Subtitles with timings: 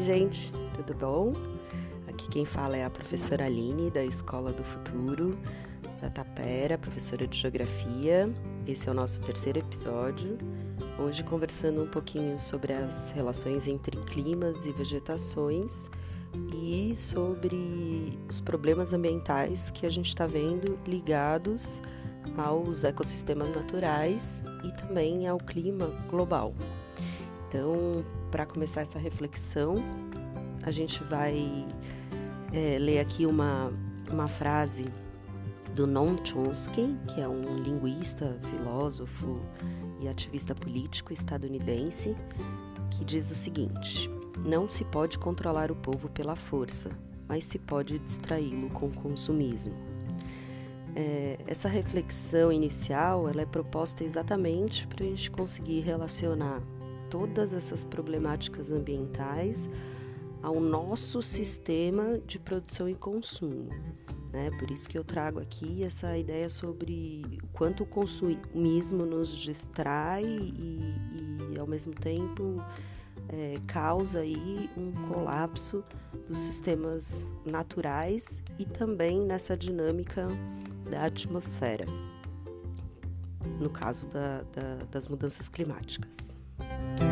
[0.00, 1.34] Oi, gente, tudo bom?
[2.08, 5.38] Aqui quem fala é a professora Aline, da Escola do Futuro,
[6.00, 8.32] da Tapera, professora de Geografia.
[8.66, 10.38] Esse é o nosso terceiro episódio.
[10.98, 15.90] Hoje, conversando um pouquinho sobre as relações entre climas e vegetações
[16.54, 21.82] e sobre os problemas ambientais que a gente está vendo ligados
[22.38, 26.54] aos ecossistemas naturais e também ao clima global.
[27.46, 29.76] Então, para começar essa reflexão,
[30.62, 31.66] a gente vai
[32.52, 33.72] é, ler aqui uma,
[34.10, 34.86] uma frase
[35.74, 39.40] do Noam Chomsky, que é um linguista, filósofo
[40.00, 42.16] e ativista político estadunidense,
[42.90, 44.10] que diz o seguinte:
[44.44, 46.90] Não se pode controlar o povo pela força,
[47.28, 49.74] mas se pode distraí-lo com consumismo.
[50.94, 56.60] É, essa reflexão inicial ela é proposta exatamente para a gente conseguir relacionar
[57.10, 59.68] todas essas problemáticas ambientais
[60.42, 63.68] ao nosso sistema de produção e consumo.
[64.32, 64.50] Né?
[64.58, 70.24] Por isso que eu trago aqui essa ideia sobre o quanto o consumismo nos distrai
[70.24, 70.94] e,
[71.52, 72.62] e ao mesmo tempo,
[73.28, 75.84] é, causa aí um colapso
[76.26, 80.28] dos sistemas naturais e também nessa dinâmica
[80.90, 81.86] da atmosfera,
[83.60, 86.39] no caso da, da, das mudanças climáticas.
[87.00, 87.09] you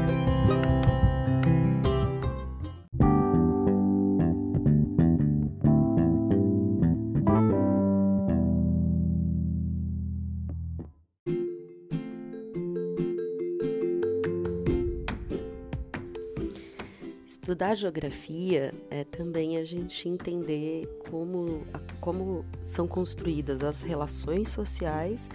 [17.58, 21.64] Estudar geografia é também a gente entender como,
[22.00, 25.28] como são construídas as relações sociais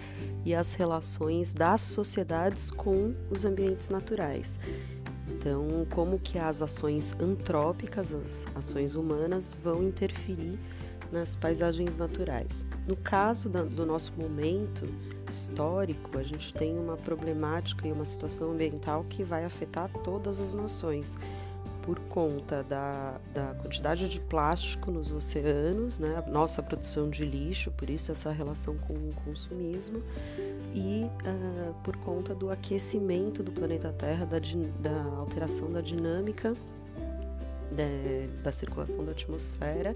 [0.46, 4.58] e as relações das sociedades com os ambientes naturais.
[5.28, 10.58] Então, como que as ações antrópicas, as ações humanas, vão interferir
[11.12, 12.66] nas paisagens naturais.
[12.88, 14.86] No caso do nosso momento
[15.30, 20.54] histórico, a gente tem uma problemática e uma situação ambiental que vai afetar todas as
[20.54, 21.18] nações
[21.84, 26.24] por conta da, da quantidade de plástico nos oceanos, né?
[26.28, 30.02] nossa produção de lixo, por isso essa relação com o consumismo,
[30.74, 34.40] e uh, por conta do aquecimento do planeta Terra, da,
[34.80, 36.54] da alteração da dinâmica
[37.70, 39.94] de, da circulação da atmosfera,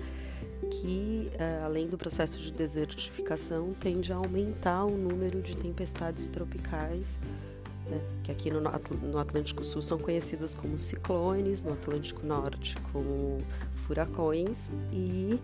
[0.69, 7.17] que, uh, além do processo de desertificação, tende a aumentar o número de tempestades tropicais
[7.89, 13.39] né, que aqui no, no, Atlântico Sul são conhecidas como ciclones, no Atlântico Norte como
[13.75, 15.39] furacões e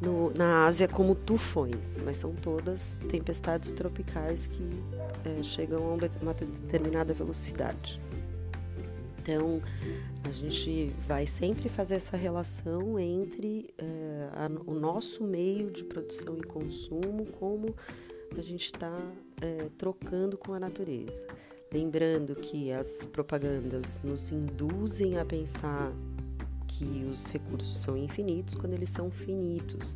[0.00, 4.62] no, na Ásia como tufões, mas são todas tempestades tropicais que
[5.24, 8.00] é, chegam a uma determinada velocidade.
[9.18, 9.62] Então,
[10.22, 16.36] a gente vai sempre fazer essa relação entre é, a, o nosso meio de produção
[16.36, 17.74] e consumo, como
[18.36, 18.98] a gente está
[19.40, 21.26] é, trocando com a natureza.
[21.74, 25.92] Lembrando que as propagandas nos induzem a pensar
[26.68, 29.92] que os recursos são infinitos quando eles são finitos.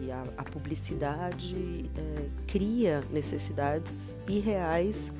[0.00, 5.12] E a, a publicidade é, cria necessidades irreais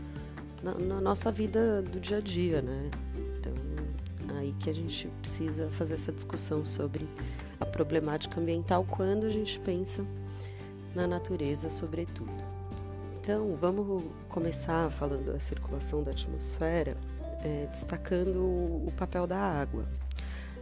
[0.62, 2.88] na, na, nossa vida do dia a dia, né?
[3.36, 3.52] Então,
[4.36, 7.08] aí que a gente precisa fazer essa discussão sobre
[7.58, 10.06] a problemática ambiental quando a gente pensa
[10.94, 12.49] na natureza, sobretudo.
[13.32, 16.96] Então, vamos começar falando da circulação da atmosfera,
[17.44, 19.84] é, destacando o papel da água.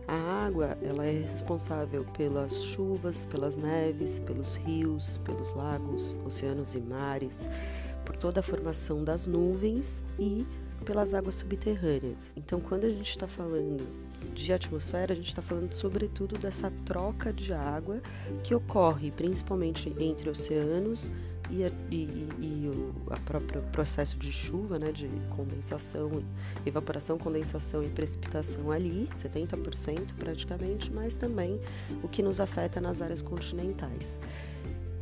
[0.06, 6.80] A água ela é responsável pelas chuvas, pelas neves, pelos rios, pelos lagos, oceanos e
[6.80, 7.48] mares,
[8.04, 10.46] por toda a formação das nuvens e
[10.84, 12.30] pelas águas subterrâneas.
[12.36, 13.82] Então, quando a gente está falando
[14.34, 18.02] de atmosfera, a gente está falando sobretudo dessa troca de água
[18.44, 21.10] que ocorre principalmente entre oceanos
[21.50, 21.62] e,
[21.94, 26.22] e, e o a próprio processo de chuva, né, de condensação,
[26.64, 31.60] evaporação, condensação e precipitação ali, 70% praticamente, mas também
[32.02, 34.18] o que nos afeta nas áreas continentais.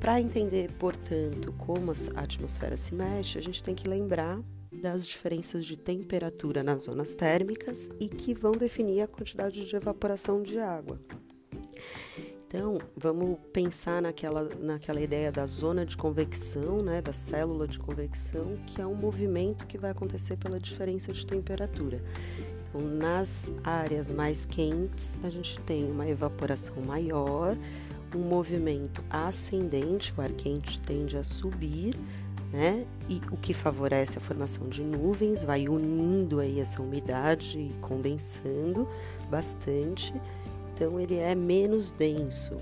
[0.00, 4.38] Para entender, portanto, como a atmosfera se mexe, a gente tem que lembrar
[4.70, 10.43] das diferenças de temperatura nas zonas térmicas e que vão definir a quantidade de evaporação
[10.43, 11.00] de água.
[12.48, 18.56] Então, vamos pensar naquela, naquela ideia da zona de convecção, né, da célula de convecção,
[18.69, 22.00] que é um movimento que vai acontecer pela diferença de temperatura.
[22.69, 27.56] Então, nas áreas mais quentes, a gente tem uma evaporação maior,
[28.14, 31.98] um movimento ascendente, o ar quente tende a subir,
[32.52, 32.87] né?
[33.08, 38.88] E o que favorece a formação de nuvens, vai unindo aí essa umidade e condensando
[39.28, 40.14] bastante.
[40.76, 42.58] Então ele é menos denso.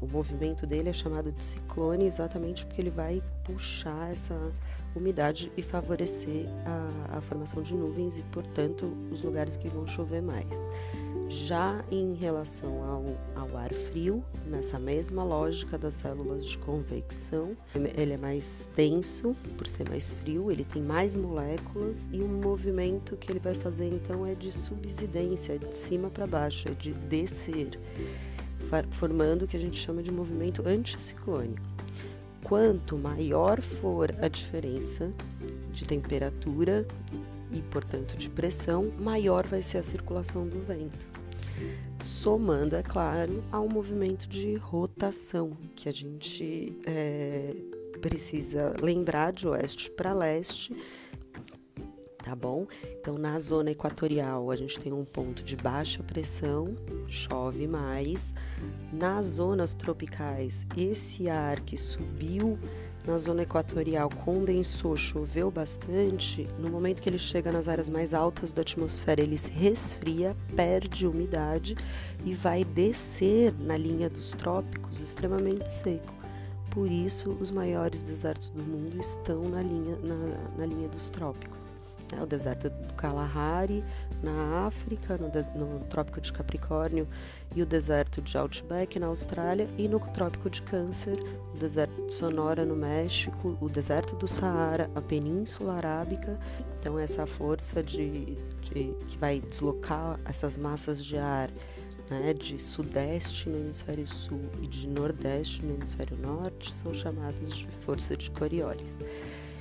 [0.00, 4.34] o movimento dele é chamado de ciclone exatamente porque ele vai puxar essa
[4.96, 10.20] umidade e favorecer a, a formação de nuvens e, portanto, os lugares que vão chover
[10.20, 10.58] mais.
[11.28, 13.04] Já em relação ao,
[13.42, 17.56] ao ar frio, nessa mesma lógica das células de convecção,
[17.96, 23.16] ele é mais denso por ser mais frio, ele tem mais moléculas e o movimento
[23.16, 27.78] que ele vai fazer então é de subsidência, de cima para baixo, é de descer,
[28.90, 31.66] formando o que a gente chama de movimento anticiclônico.
[32.42, 35.12] Quanto maior for a diferença
[35.72, 36.86] de temperatura
[37.52, 41.22] e, portanto, de pressão, maior vai ser a circulação do vento
[42.02, 47.54] somando, é claro, ao movimento de rotação que a gente é,
[48.00, 50.74] precisa lembrar de oeste para leste,
[52.22, 52.66] tá bom?
[52.98, 56.76] Então, na zona equatorial, a gente tem um ponto de baixa pressão,
[57.06, 58.34] chove mais.
[58.92, 62.58] Nas zonas tropicais, esse ar que subiu
[63.06, 68.52] na zona equatorial condensou, choveu bastante, no momento que ele chega nas áreas mais altas
[68.52, 71.76] da atmosfera, ele se resfria, perde umidade
[72.24, 76.12] e vai descer na linha dos trópicos extremamente seco.
[76.70, 81.74] Por isso, os maiores desertos do mundo estão na linha, na, na linha dos trópicos
[82.12, 83.82] né, o deserto do Kalahari
[84.22, 85.28] na África, no,
[85.58, 87.08] no, Trópico de Capricórnio
[87.56, 91.16] e o deserto de Outback na Austrália e no Trópico de Câncer,
[91.54, 96.38] o deserto de Sonora no México, o deserto do Saara, a Península Arábica.
[96.78, 101.50] Então essa força de, de que vai deslocar essas massas de ar
[102.10, 107.66] né, de sudeste no hemisfério sul e de nordeste no hemisfério norte são chamadas de
[107.66, 108.98] força de Coriolis.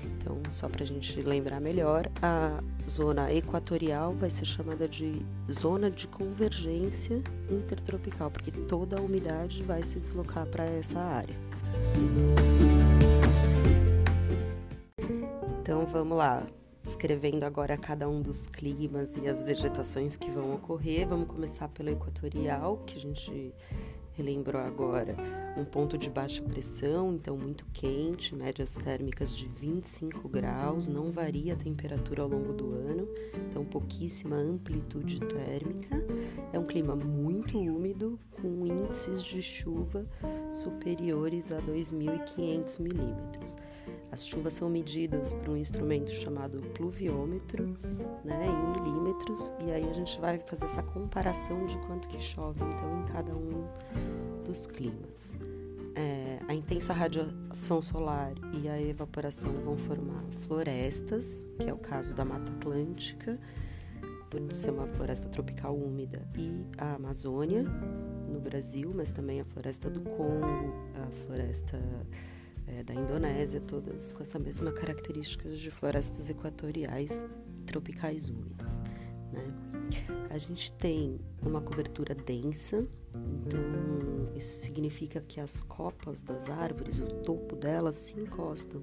[0.04, 5.90] Então, só para a gente lembrar melhor, a zona equatorial vai ser chamada de zona
[5.90, 11.36] de convergência intertropical, porque toda a umidade vai se deslocar para essa área.
[15.62, 16.46] Então, vamos lá.
[16.84, 21.08] Descrevendo agora cada um dos climas e as vegetações que vão ocorrer.
[21.08, 23.54] Vamos começar pelo equatorial, que a gente
[24.22, 25.16] relembrou agora,
[25.58, 31.54] um ponto de baixa pressão, então muito quente, médias térmicas de 25 graus, não varia
[31.54, 33.08] a temperatura ao longo do ano,
[33.50, 36.06] então pouquíssima amplitude térmica.
[36.54, 40.06] É um clima muito úmido, com índices de chuva
[40.48, 43.58] superiores a 2.500 milímetros.
[44.12, 47.78] As chuvas são medidas por um instrumento chamado pluviômetro,
[48.26, 52.60] né, em milímetros, e aí a gente vai fazer essa comparação de quanto que chove,
[52.62, 53.66] então, em cada um
[54.44, 55.34] dos climas.
[55.96, 62.14] É, a intensa radiação solar e a evaporação vão formar florestas, que é o caso
[62.14, 63.40] da Mata Atlântica,
[64.30, 67.64] por ser uma floresta tropical úmida, e a Amazônia,
[68.28, 71.80] no Brasil, mas também a floresta do Congo, a floresta
[72.72, 77.26] é, da Indonésia, todas com essa mesma característica de florestas equatoriais
[77.66, 78.80] tropicais úmidas.
[79.32, 79.54] Né?
[80.30, 83.60] A gente tem uma cobertura densa, então
[84.36, 88.82] isso significa que as copas das árvores, o topo delas se encostam.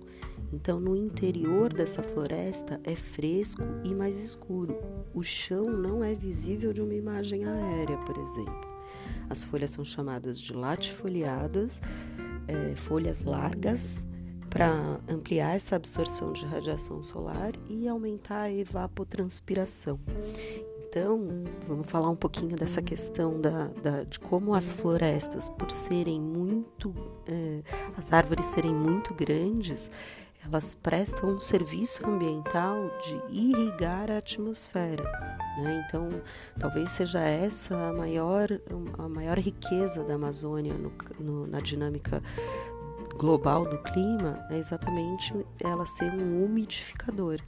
[0.52, 4.78] Então no interior dessa floresta é fresco e mais escuro.
[5.14, 8.78] O chão não é visível de uma imagem aérea, por exemplo.
[9.30, 11.80] As folhas são chamadas de latifoliadas
[12.48, 14.06] é, folhas largas
[14.50, 20.00] para ampliar essa absorção de radiação solar e aumentar a evapotranspiração.
[20.88, 26.18] Então, vamos falar um pouquinho dessa questão da, da de como as florestas, por serem
[26.18, 26.94] muito,
[27.26, 27.62] é,
[27.96, 29.90] as árvores serem muito grandes,
[30.44, 35.02] elas prestam um serviço ambiental de irrigar a atmosfera.
[35.58, 35.84] Né?
[35.86, 36.08] Então,
[36.58, 38.48] talvez seja essa a maior,
[38.98, 42.22] a maior riqueza da Amazônia no, no, na dinâmica
[43.18, 47.40] global do clima, é exatamente ela ser um umidificador.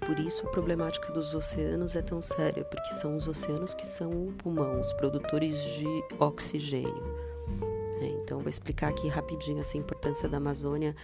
[0.00, 4.10] Por isso a problemática dos oceanos é tão séria, porque são os oceanos que são
[4.10, 5.86] o pulmão, os produtores de
[6.20, 7.26] oxigênio.
[8.00, 10.94] É, então, vou explicar aqui rapidinho essa importância da Amazônia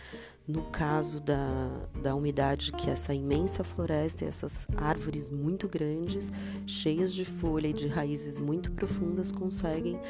[0.46, 1.70] no caso da,
[2.02, 6.32] da umidade que essa imensa floresta e essas árvores muito grandes,
[6.66, 10.00] cheias de folha e de raízes muito profundas, conseguem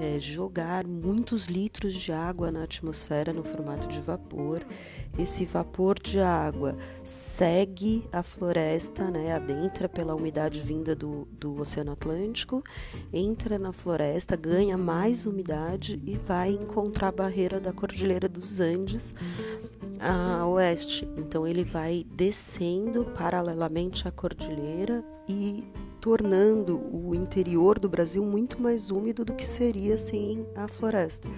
[0.00, 4.64] é, jogar muitos litros de água na atmosfera no formato de vapor.
[5.18, 11.92] Esse vapor de água segue a floresta, né, adentra pela umidade vinda do, do Oceano
[11.92, 12.62] Atlântico,
[13.12, 19.14] entra na floresta, ganha mais umidade e vai encontrar a barreira da Cordilheira dos Andes
[20.00, 21.08] a oeste.
[21.16, 25.64] Então ele vai descendo paralelamente à cordilheira e
[26.00, 31.28] tornando o interior do Brasil muito mais úmido do que seria sem a floresta,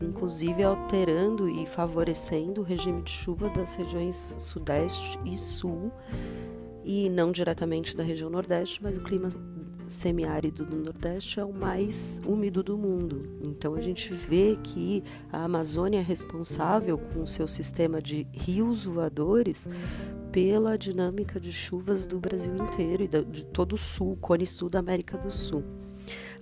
[0.00, 5.92] inclusive alterando e favorecendo o regime de chuva das regiões sudeste e sul
[6.84, 9.28] e não diretamente da região nordeste, mas o clima
[9.88, 13.38] semiárido do Nordeste é o mais úmido do mundo.
[13.44, 15.02] Então a gente vê que
[15.32, 19.68] a Amazônia é responsável com o seu sistema de rios voadores
[20.30, 24.78] pela dinâmica de chuvas do Brasil inteiro e de todo o sul, cone sul da
[24.78, 25.64] América do Sul.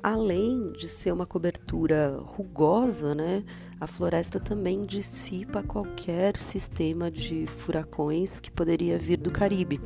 [0.03, 3.45] Além de ser uma cobertura rugosa, né,
[3.81, 9.81] a floresta também dissipa qualquer sistema de furacões que poderia vir do Caribe.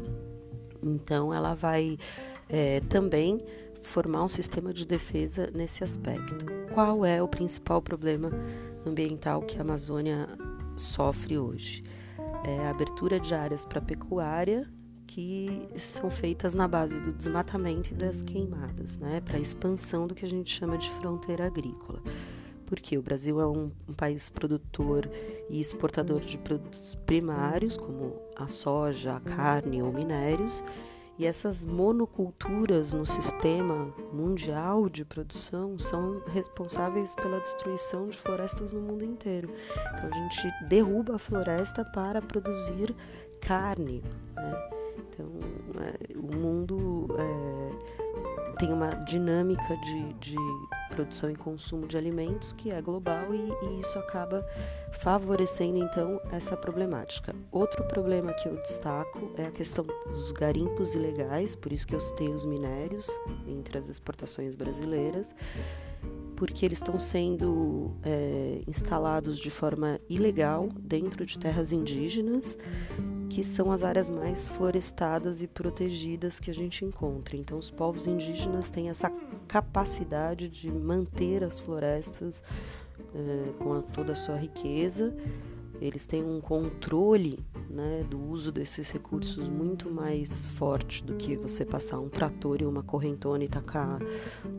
[0.82, 1.96] Então, ela vai
[2.50, 3.40] é, também
[3.80, 6.46] formar um sistema de defesa nesse aspecto.
[6.74, 8.30] Qual é o principal problema
[8.86, 10.28] ambiental que a Amazônia
[10.76, 11.82] sofre hoje?
[12.44, 14.70] É a abertura de áreas para pecuária
[15.06, 20.14] que são feitas na base do desmatamento e das queimadas, né, para a expansão do
[20.14, 22.00] que a gente chama de fronteira agrícola.
[22.64, 25.10] Porque o Brasil é um, um país produtor
[25.48, 30.62] e exportador de produtos primários, como a soja, a carne ou minérios,
[31.20, 38.80] e essas monoculturas no sistema mundial de produção são responsáveis pela destruição de florestas no
[38.80, 39.52] mundo inteiro.
[39.92, 42.96] Então a gente derruba a floresta para produzir
[43.38, 44.02] carne.
[44.34, 44.70] Né?
[44.96, 45.26] Então
[45.82, 50.36] é, o mundo é, tem uma dinâmica de, de
[50.90, 54.46] produção e consumo de alimentos que é global e, e, isso acaba
[54.92, 57.34] favorecendo então essa problemática.
[57.50, 62.00] Outro problema que eu destaco é a questão dos garimpos ilegais, por isso que eu
[62.00, 63.08] citei os minérios
[63.46, 65.34] entre as exportações brasileiras,
[66.36, 72.56] porque eles estão sendo é, instalados de forma ilegal dentro de terras indígenas
[73.30, 77.36] que são as áreas mais florestadas e protegidas que a gente encontra.
[77.36, 79.08] Então, os povos indígenas têm essa
[79.50, 82.40] capacidade de manter as florestas
[83.12, 85.12] é, com a, toda a sua riqueza.
[85.80, 91.64] Eles têm um controle né, do uso desses recursos muito mais forte do que você
[91.64, 93.98] passar um trator e uma correntona e tacar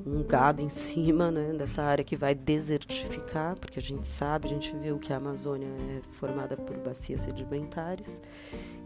[0.05, 4.49] um gado em cima né, dessa área que vai desertificar, porque a gente sabe, a
[4.49, 8.19] gente viu que a Amazônia é formada por bacias sedimentares.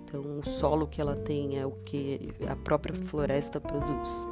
[0.03, 4.27] Então, o solo que ela tem é o que a própria floresta produz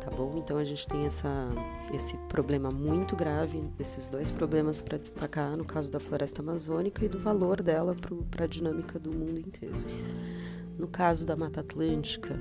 [0.00, 0.34] tá bom?
[0.38, 1.48] Então a gente tem essa,
[1.92, 7.08] esse problema muito grave, esses dois problemas para destacar no caso da floresta amazônica e
[7.08, 7.94] do valor dela
[8.30, 9.76] para a dinâmica do mundo inteiro.
[10.78, 12.40] No caso da Mata Atlântica,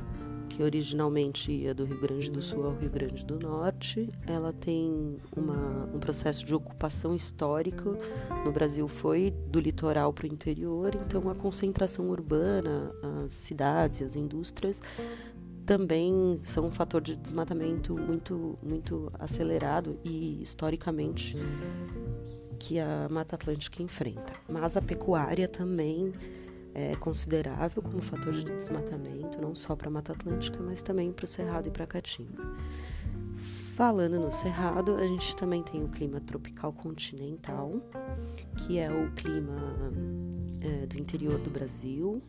[0.50, 5.18] que originalmente ia do Rio Grande do Sul ao Rio Grande do Norte, ela tem
[5.36, 7.96] uma, um processo de ocupação histórico.
[8.44, 12.92] No Brasil foi do litoral para o interior, então a concentração urbana,
[13.24, 14.82] as cidades, as indústrias
[15.70, 21.38] também são um fator de desmatamento muito, muito acelerado e historicamente
[22.58, 24.34] que a Mata Atlântica enfrenta.
[24.50, 26.12] Mas a pecuária também
[26.74, 31.26] é considerável como fator de desmatamento, não só para a Mata Atlântica, mas também para
[31.26, 32.42] o Cerrado e para a Caatinga.
[33.76, 37.80] Falando no Cerrado, a gente também tem o clima tropical continental,
[38.58, 39.94] que é o clima
[40.62, 42.24] é, do interior do Brasil,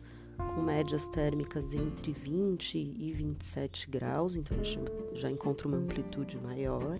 [0.53, 4.79] com médias térmicas entre 20 e 27 graus, então a gente
[5.13, 6.97] já encontra uma amplitude maior,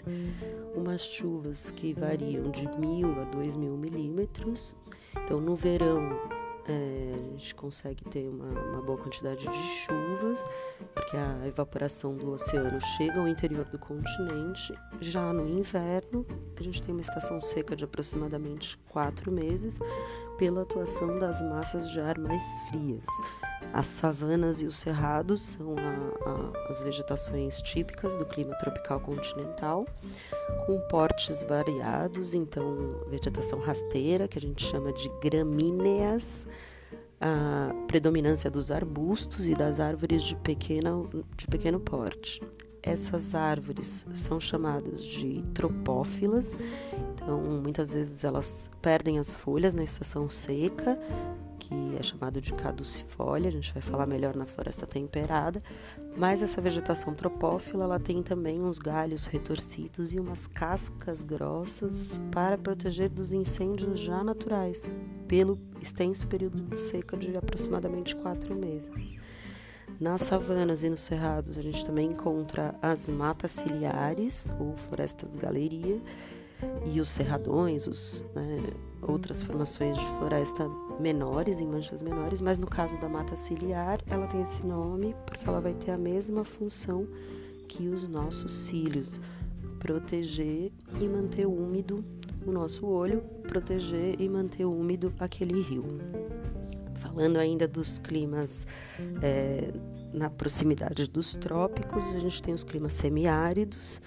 [0.75, 4.75] umas chuvas que variam de 1.000 a 2.000 milímetros.
[5.23, 6.17] Então, no verão,
[6.67, 10.45] é, a gente consegue ter uma, uma, boa quantidade de chuvas,
[10.93, 14.73] porque a evaporação do oceano chega ao interior do continente.
[14.99, 16.25] Já no inverno,
[16.57, 19.79] a gente tem uma estação seca de aproximadamente quatro meses,
[20.37, 23.05] pela atuação das massas de ar mais frias.
[23.73, 29.85] As savanas e os cerrados são a, a, as vegetações típicas do clima tropical continental,
[30.65, 36.45] com portes variados, então vegetação rasteira, que a gente chama de gramíneas,
[37.19, 40.91] a predominância dos arbustos e das árvores de, pequena,
[41.37, 42.41] de pequeno porte.
[42.83, 46.57] Essas árvores são chamadas de tropófilas,
[47.13, 50.99] então muitas vezes elas perdem as folhas na estação seca,
[51.61, 55.61] que é chamado de caducifólia, a gente vai falar melhor na floresta temperada,
[56.17, 62.57] mas essa vegetação tropófila ela tem também uns galhos retorcidos e umas cascas grossas para
[62.57, 64.93] proteger dos incêndios já naturais,
[65.27, 68.89] pelo extenso período de seca de aproximadamente quatro meses.
[69.99, 76.01] Nas savanas e nos cerrados, a gente também encontra as matas ciliares, ou florestas galeria,
[76.85, 78.59] e os cerradões, os, né,
[79.01, 80.67] outras formações de floresta
[80.99, 85.47] menores, em manchas menores, mas no caso da mata ciliar, ela tem esse nome porque
[85.47, 87.07] ela vai ter a mesma função
[87.67, 89.19] que os nossos cílios,
[89.79, 92.03] proteger e manter úmido
[92.45, 95.85] o nosso olho, proteger e manter úmido aquele rio.
[96.95, 98.67] Falando ainda dos climas
[99.21, 99.71] é,
[100.13, 104.01] na proximidade dos trópicos, a gente tem os climas semiáridos,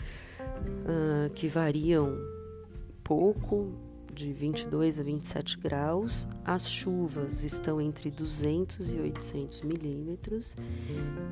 [0.84, 2.16] uh, que variam
[3.04, 3.72] pouco,
[4.14, 6.28] de 22 a 27 graus.
[6.44, 10.56] As chuvas estão entre 200 e 800 milímetros,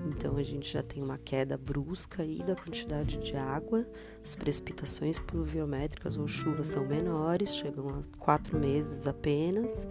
[0.08, 3.86] então a gente já tem uma queda brusca aí da quantidade de água.
[4.22, 9.86] As precipitações pluviométricas ou chuvas são menores, chegam a quatro meses apenas.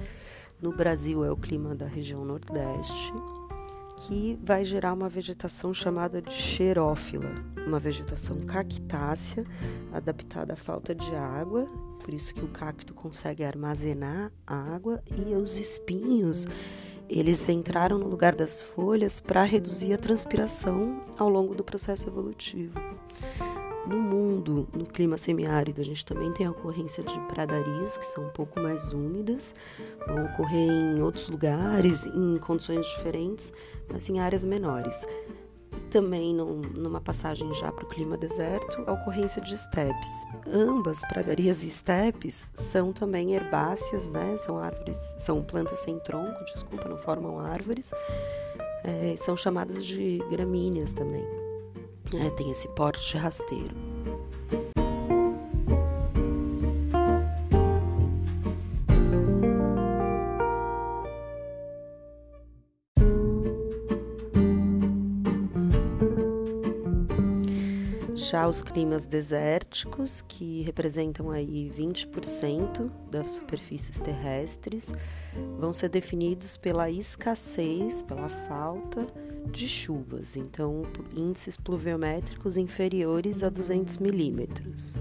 [0.61, 3.13] No Brasil é o clima da região Nordeste,
[4.07, 7.33] que vai gerar uma vegetação chamada de xerófila,
[7.67, 9.45] uma vegetação cactácea
[9.93, 11.65] adaptada à falta de água,
[12.03, 16.47] por isso que o cacto consegue armazenar água e os espinhos
[17.07, 22.79] eles entraram no lugar das folhas para reduzir a transpiração ao longo do processo evolutivo.
[23.85, 28.25] No mundo, no clima semiárido, a gente também tem a ocorrência de pradarias que são
[28.25, 29.55] um pouco mais úmidas,
[30.07, 33.51] vão ocorrer em outros lugares, em condições diferentes,
[33.91, 35.05] mas em áreas menores.
[35.75, 40.09] E também num, numa passagem já para o clima deserto, a ocorrência de estepes.
[40.47, 44.37] Ambas, pradarias e estepes, são também herbáceas, né?
[44.37, 47.91] São árvores, são plantas sem tronco, desculpa, não formam árvores.
[48.83, 51.50] É, são chamadas de gramíneas também
[52.17, 53.75] é, tem esse porte rasteiro.
[68.13, 74.87] Já os climas desérticos, que representam aí 20% das superfícies terrestres,
[75.57, 79.05] vão ser definidos pela escassez, pela falta
[79.49, 80.83] de chuvas, então
[81.15, 84.99] índices pluviométricos inferiores a 200 milímetros.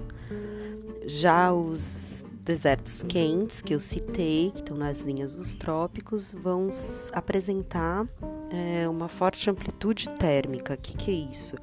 [1.05, 6.69] Já os desertos quentes que eu citei, que estão nas linhas dos trópicos, vão
[7.13, 8.05] apresentar
[8.49, 10.73] é, uma forte amplitude térmica.
[10.73, 11.55] O que, que é isso?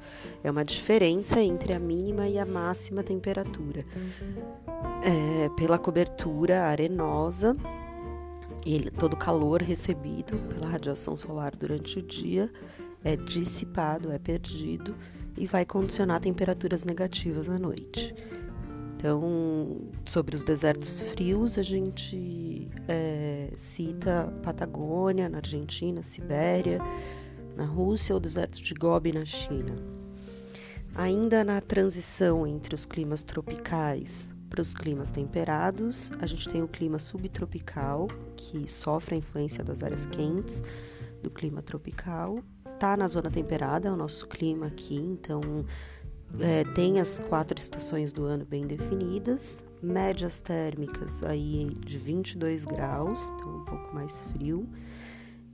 [0.43, 3.85] É uma diferença entre a mínima e a máxima temperatura.
[5.03, 7.55] É, pela cobertura arenosa,
[8.65, 12.49] ele, todo o calor recebido pela radiação solar durante o dia
[13.03, 14.95] é dissipado, é perdido
[15.37, 18.13] e vai condicionar temperaturas negativas à noite.
[18.95, 26.79] Então, sobre os desertos frios, a gente é, cita Patagônia, na Argentina, Sibéria,
[27.55, 29.75] na Rússia, o deserto de Gobi, na China.
[30.93, 36.67] Ainda na transição entre os climas tropicais para os climas temperados, a gente tem o
[36.67, 40.61] clima subtropical, que sofre a influência das áreas quentes
[41.23, 42.43] do clima tropical.
[42.73, 45.65] Está na zona temperada, é o nosso clima aqui, então
[46.41, 53.31] é, tem as quatro estações do ano bem definidas, médias térmicas aí de 22 graus,
[53.35, 54.67] então um pouco mais frio,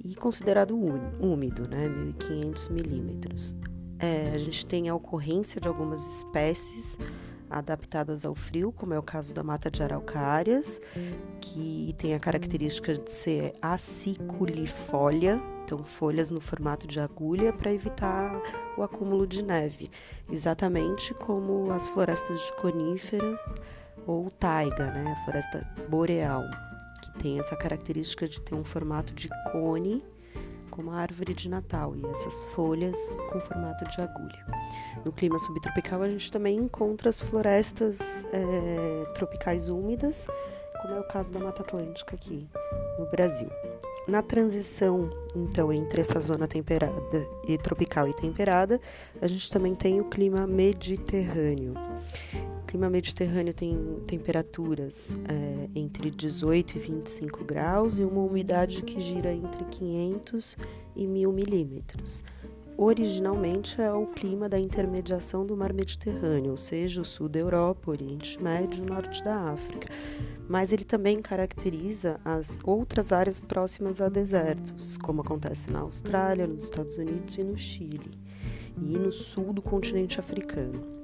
[0.03, 0.75] e considerado
[1.19, 3.55] úmido, né, 1.500 milímetros.
[3.99, 6.97] É, a gente tem a ocorrência de algumas espécies
[7.49, 10.79] adaptadas ao frio, como é o caso da mata de araucárias,
[11.41, 18.39] que tem a característica de ser aciculifólia, então folhas no formato de agulha para evitar
[18.77, 19.89] o acúmulo de neve,
[20.29, 23.39] exatamente como as florestas de conífera
[24.05, 26.43] ou taiga, né, a floresta boreal,
[27.01, 30.03] que tem essa característica de ter um formato de cone
[30.75, 34.45] como a árvore de Natal e essas folhas com formato de agulha.
[35.05, 40.27] No clima subtropical, a gente também encontra as florestas é, tropicais úmidas,
[40.81, 42.45] como é o caso da Mata Atlântica aqui
[42.99, 43.49] no Brasil.
[44.05, 48.79] Na transição, então, entre essa zona temperada e tropical e temperada,
[49.21, 51.73] a gente também tem o clima mediterrâneo.
[52.67, 59.31] Clima mediterrâneo tem temperaturas é, entre 18 e 25 graus e uma umidade que gira
[59.31, 60.57] entre 500
[60.95, 62.23] e 1000 milímetros
[62.77, 67.91] originalmente é o clima da intermediação do mar Mediterrâneo, ou seja, o sul da Europa,
[67.91, 69.87] Oriente Médio e norte da África.
[70.47, 76.63] Mas ele também caracteriza as outras áreas próximas a desertos, como acontece na Austrália, nos
[76.63, 78.11] Estados Unidos e no Chile,
[78.77, 80.94] e no sul do continente africano.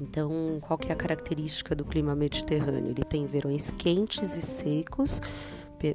[0.00, 2.90] Então, qual que é a característica do clima mediterrâneo?
[2.90, 5.20] Ele tem verões quentes e secos,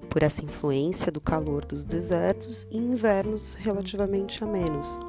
[0.10, 5.00] por essa influência do calor dos desertos e invernos relativamente amenos.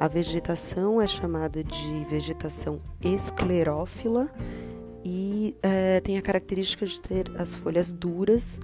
[0.00, 4.30] A vegetação é chamada de vegetação esclerófila
[5.04, 8.60] e é, tem a característica de ter as folhas duras,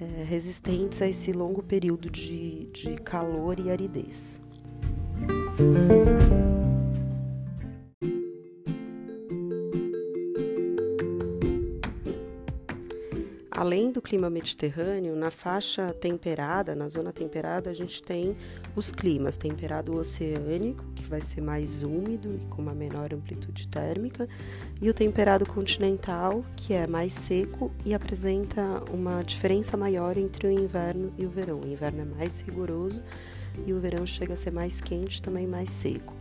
[0.00, 4.40] é, resistentes a esse longo período de, de calor e aridez.
[13.58, 18.36] Além do clima mediterrâneo, na faixa temperada, na zona temperada, a gente tem
[18.76, 19.36] os climas.
[19.36, 24.28] Temperado oceânico, que vai ser mais úmido e com uma menor amplitude térmica,
[24.80, 30.52] e o temperado continental, que é mais seco e apresenta uma diferença maior entre o
[30.52, 31.58] inverno e o verão.
[31.58, 33.02] O inverno é mais rigoroso
[33.66, 36.17] e o verão chega a ser mais quente, também mais seco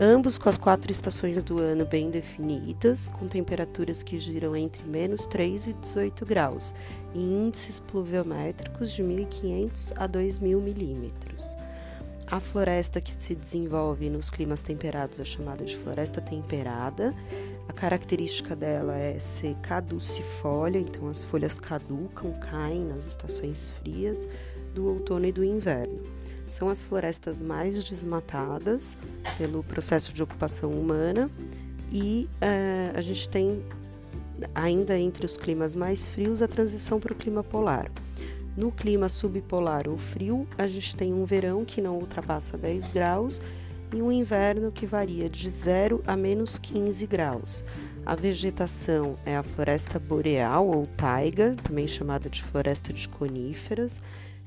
[0.00, 5.26] ambos com as quatro estações do ano bem definidas, com temperaturas que giram entre menos
[5.26, 6.74] 3 e 18 graus,
[7.14, 11.56] e índices pluviométricos de 1.500 a 2.000 milímetros.
[12.26, 17.14] A floresta que se desenvolve nos climas temperados é chamada de floresta temperada.
[17.68, 24.26] A característica dela é ser caducifólia, então as folhas caducam, caem nas estações frias
[24.74, 26.21] do outono e do inverno
[26.52, 28.96] são as florestas mais desmatadas
[29.38, 31.30] pelo processo de ocupação humana
[31.90, 33.62] e uh, a gente tem
[34.54, 37.90] ainda entre os climas mais frios a transição para o clima polar.
[38.56, 43.40] No clima subpolar ou frio, a gente tem um verão que não ultrapassa 10 graus
[43.92, 47.64] e um inverno que varia de 0 a menos 15 graus.
[48.04, 54.02] A vegetação é a floresta boreal ou taiga, também chamada de floresta de coníferas,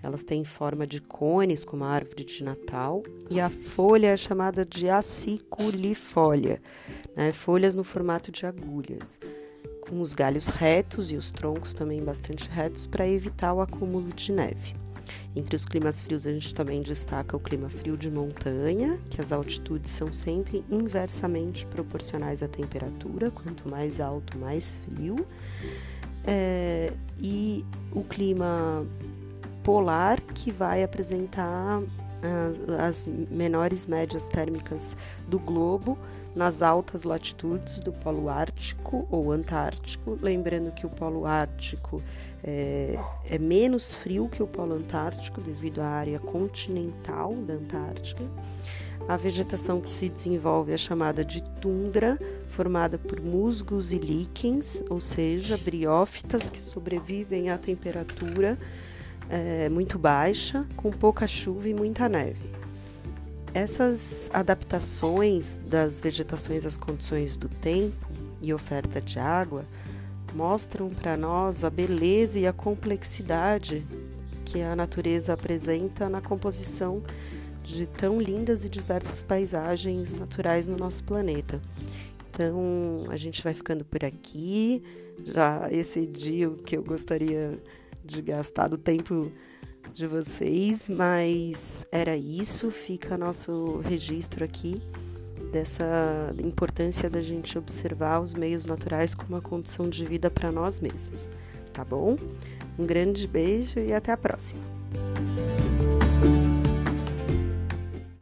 [0.05, 4.63] elas têm forma de cones, como a árvore de Natal, e a folha é chamada
[4.63, 6.61] de aciculifólia,
[7.15, 7.31] né?
[7.31, 9.19] folhas no formato de agulhas,
[9.81, 14.31] com os galhos retos e os troncos também bastante retos para evitar o acúmulo de
[14.31, 14.75] neve.
[15.35, 19.31] Entre os climas frios, a gente também destaca o clima frio de montanha, que as
[19.31, 25.27] altitudes são sempre inversamente proporcionais à temperatura, quanto mais alto, mais frio.
[26.23, 28.85] É, e o clima
[29.65, 31.85] polar que vai apresentar uh,
[32.87, 34.95] as menores médias térmicas
[35.27, 35.97] do globo
[36.35, 40.19] nas altas latitudes do Polo Ártico ou Antártico.
[40.21, 42.03] Lembrando que o Polo Ártico
[42.43, 48.29] é, é menos frio que o Polo Antártico devido à área continental da Antártica.
[49.07, 54.99] A vegetação que se desenvolve é chamada de tundra, formada por musgos e líquens, ou
[54.99, 58.57] seja, briófitas que sobrevivem à temperatura
[59.29, 62.49] é, muito baixa, com pouca chuva e muita neve.
[63.53, 68.05] Essas adaptações das vegetações às condições do tempo
[68.41, 69.65] e oferta de água
[70.33, 73.85] mostram para nós a beleza e a complexidade
[74.43, 77.01] que a natureza apresenta na composição
[77.63, 81.61] de tão lindas e diversas paisagens naturais no nosso planeta.
[82.29, 84.83] Então, a gente vai ficando por aqui.
[85.23, 87.57] Já excedi o que eu gostaria
[88.05, 89.31] de gastar do tempo
[89.93, 92.69] de vocês, mas era isso.
[92.69, 94.81] Fica nosso registro aqui
[95.51, 100.79] dessa importância da gente observar os meios naturais como uma condição de vida para nós
[100.79, 101.29] mesmos,
[101.73, 102.17] tá bom?
[102.77, 104.61] Um grande beijo e até a próxima!